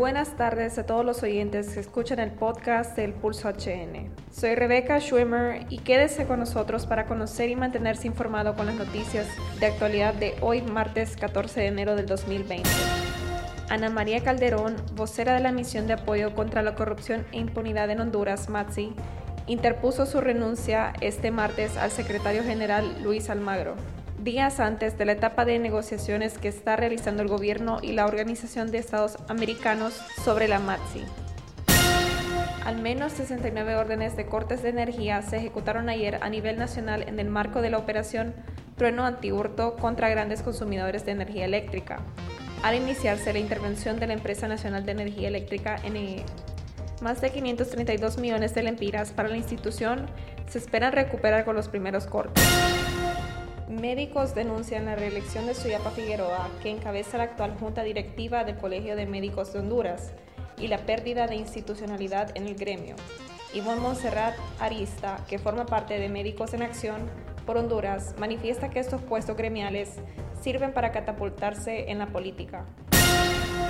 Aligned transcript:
Buenas 0.00 0.34
tardes 0.34 0.78
a 0.78 0.86
todos 0.86 1.04
los 1.04 1.22
oyentes 1.22 1.74
que 1.74 1.80
escuchan 1.80 2.20
el 2.20 2.30
podcast 2.30 2.96
del 2.96 3.12
Pulso 3.12 3.50
HN. 3.50 4.08
Soy 4.32 4.54
Rebeca 4.54 4.98
Schwimmer 4.98 5.66
y 5.68 5.76
quédese 5.76 6.24
con 6.24 6.40
nosotros 6.40 6.86
para 6.86 7.04
conocer 7.04 7.50
y 7.50 7.54
mantenerse 7.54 8.06
informado 8.06 8.56
con 8.56 8.64
las 8.64 8.76
noticias 8.76 9.28
de 9.58 9.66
actualidad 9.66 10.14
de 10.14 10.36
hoy, 10.40 10.62
martes 10.62 11.18
14 11.18 11.60
de 11.60 11.66
enero 11.66 11.96
del 11.96 12.06
2020. 12.06 12.66
Ana 13.68 13.90
María 13.90 14.24
Calderón, 14.24 14.76
vocera 14.94 15.34
de 15.34 15.40
la 15.40 15.52
misión 15.52 15.86
de 15.86 15.92
apoyo 15.92 16.34
contra 16.34 16.62
la 16.62 16.74
corrupción 16.76 17.26
e 17.30 17.36
impunidad 17.38 17.90
en 17.90 18.00
Honduras, 18.00 18.48
MATSI, 18.48 18.94
interpuso 19.48 20.06
su 20.06 20.22
renuncia 20.22 20.94
este 21.02 21.30
martes 21.30 21.76
al 21.76 21.90
secretario 21.90 22.42
general 22.42 23.02
Luis 23.02 23.28
Almagro 23.28 23.74
días 24.24 24.60
antes 24.60 24.98
de 24.98 25.04
la 25.06 25.12
etapa 25.12 25.44
de 25.44 25.58
negociaciones 25.58 26.36
que 26.36 26.48
está 26.48 26.76
realizando 26.76 27.22
el 27.22 27.28
gobierno 27.28 27.78
y 27.82 27.92
la 27.92 28.06
Organización 28.06 28.70
de 28.70 28.78
Estados 28.78 29.16
Americanos 29.28 29.94
sobre 30.22 30.46
la 30.46 30.58
MATSI. 30.58 31.04
Al 32.64 32.82
menos 32.82 33.12
69 33.12 33.76
órdenes 33.76 34.16
de 34.16 34.26
cortes 34.26 34.62
de 34.62 34.68
energía 34.68 35.22
se 35.22 35.38
ejecutaron 35.38 35.88
ayer 35.88 36.18
a 36.20 36.28
nivel 36.28 36.58
nacional 36.58 37.04
en 37.08 37.18
el 37.18 37.30
marco 37.30 37.62
de 37.62 37.70
la 37.70 37.78
operación 37.78 38.34
Trueno 38.76 39.06
Antihurto 39.06 39.76
contra 39.76 40.10
grandes 40.10 40.42
consumidores 40.42 41.06
de 41.06 41.12
energía 41.12 41.46
eléctrica, 41.46 42.00
al 42.62 42.74
iniciarse 42.74 43.32
la 43.32 43.38
intervención 43.38 43.98
de 43.98 44.06
la 44.06 44.12
Empresa 44.12 44.48
Nacional 44.48 44.84
de 44.84 44.92
Energía 44.92 45.28
Eléctrica 45.28 45.80
NE. 45.90 46.24
Más 47.00 47.22
de 47.22 47.30
532 47.30 48.18
millones 48.18 48.54
de 48.54 48.62
lempiras 48.62 49.12
para 49.12 49.28
la 49.28 49.38
institución 49.38 50.06
se 50.48 50.58
esperan 50.58 50.92
recuperar 50.92 51.46
con 51.46 51.56
los 51.56 51.68
primeros 51.68 52.06
cortes. 52.06 52.44
Médicos 53.70 54.34
denuncian 54.34 54.84
la 54.84 54.96
reelección 54.96 55.46
de 55.46 55.54
Suyapa 55.54 55.90
Figueroa, 55.90 56.50
que 56.60 56.70
encabeza 56.70 57.18
la 57.18 57.24
actual 57.24 57.56
Junta 57.56 57.84
Directiva 57.84 58.42
del 58.42 58.56
Colegio 58.56 58.96
de 58.96 59.06
Médicos 59.06 59.52
de 59.52 59.60
Honduras, 59.60 60.12
y 60.58 60.66
la 60.66 60.78
pérdida 60.78 61.28
de 61.28 61.36
institucionalidad 61.36 62.36
en 62.36 62.48
el 62.48 62.56
gremio. 62.56 62.96
Ivonne 63.54 63.80
Montserrat 63.80 64.34
Arista, 64.58 65.24
que 65.28 65.38
forma 65.38 65.66
parte 65.66 66.00
de 66.00 66.08
Médicos 66.08 66.52
en 66.52 66.62
Acción 66.62 67.08
por 67.46 67.58
Honduras, 67.58 68.16
manifiesta 68.18 68.70
que 68.70 68.80
estos 68.80 69.00
puestos 69.02 69.36
gremiales 69.36 70.00
sirven 70.42 70.72
para 70.72 70.90
catapultarse 70.90 71.92
en 71.92 72.00
la 72.00 72.08
política 72.08 72.66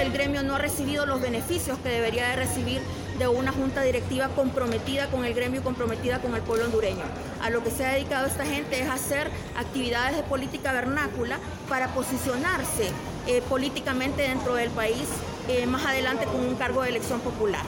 el 0.00 0.12
gremio 0.12 0.42
no 0.42 0.54
ha 0.54 0.58
recibido 0.58 1.06
los 1.06 1.20
beneficios 1.20 1.78
que 1.78 1.88
debería 1.88 2.28
de 2.28 2.36
recibir 2.36 2.80
de 3.18 3.28
una 3.28 3.52
junta 3.52 3.82
directiva 3.82 4.28
comprometida 4.28 5.08
con 5.08 5.24
el 5.24 5.34
gremio 5.34 5.60
y 5.60 5.62
comprometida 5.64 6.20
con 6.20 6.34
el 6.34 6.42
pueblo 6.42 6.66
hondureño. 6.66 7.04
A 7.42 7.50
lo 7.50 7.62
que 7.64 7.70
se 7.70 7.84
ha 7.84 7.92
dedicado 7.92 8.26
esta 8.26 8.44
gente 8.44 8.80
es 8.80 8.88
hacer 8.88 9.30
actividades 9.56 10.16
de 10.16 10.22
política 10.22 10.72
vernácula 10.72 11.38
para 11.68 11.88
posicionarse 11.88 12.90
eh, 13.26 13.42
políticamente 13.48 14.22
dentro 14.22 14.54
del 14.54 14.70
país 14.70 15.08
eh, 15.48 15.66
más 15.66 15.84
adelante 15.84 16.26
con 16.26 16.40
un 16.40 16.54
cargo 16.54 16.82
de 16.82 16.90
elección 16.90 17.20
popular. 17.20 17.62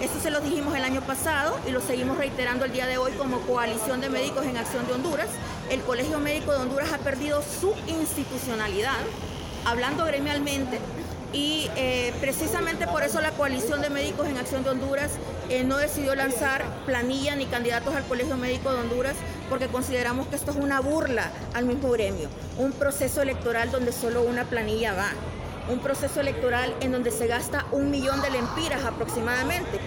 Eso 0.00 0.20
se 0.20 0.30
lo 0.30 0.40
dijimos 0.40 0.76
el 0.76 0.84
año 0.84 1.00
pasado 1.00 1.58
y 1.66 1.70
lo 1.70 1.80
seguimos 1.80 2.18
reiterando 2.18 2.64
el 2.64 2.72
día 2.72 2.86
de 2.86 2.98
hoy 2.98 3.12
como 3.12 3.40
Coalición 3.40 4.00
de 4.00 4.10
Médicos 4.10 4.44
en 4.44 4.56
Acción 4.56 4.86
de 4.86 4.92
Honduras. 4.92 5.28
El 5.70 5.80
Colegio 5.80 6.18
Médico 6.20 6.52
de 6.52 6.58
Honduras 6.58 6.92
ha 6.92 6.98
perdido 6.98 7.42
su 7.42 7.72
institucionalidad, 7.86 8.98
hablando 9.64 10.04
gremialmente, 10.04 10.78
y 11.34 11.68
eh, 11.76 12.14
precisamente 12.20 12.86
por 12.86 13.02
eso 13.02 13.20
la 13.20 13.32
coalición 13.32 13.82
de 13.82 13.90
médicos 13.90 14.28
en 14.28 14.38
acción 14.38 14.62
de 14.62 14.70
Honduras 14.70 15.10
eh, 15.50 15.64
no 15.64 15.76
decidió 15.78 16.14
lanzar 16.14 16.64
planilla 16.86 17.34
ni 17.34 17.46
candidatos 17.46 17.94
al 17.94 18.04
Colegio 18.04 18.36
Médico 18.36 18.72
de 18.72 18.80
Honduras 18.80 19.16
porque 19.50 19.66
consideramos 19.66 20.28
que 20.28 20.36
esto 20.36 20.52
es 20.52 20.56
una 20.56 20.80
burla 20.80 21.30
al 21.52 21.66
mismo 21.66 21.90
gremio, 21.90 22.28
un 22.56 22.72
proceso 22.72 23.20
electoral 23.20 23.72
donde 23.72 23.92
solo 23.92 24.22
una 24.22 24.44
planilla 24.44 24.94
va, 24.94 25.10
un 25.68 25.80
proceso 25.80 26.20
electoral 26.20 26.74
en 26.80 26.92
donde 26.92 27.10
se 27.10 27.26
gasta 27.26 27.66
un 27.72 27.90
millón 27.90 28.20
de 28.22 28.30
lempiras 28.30 28.84
aproximadamente. 28.84 29.78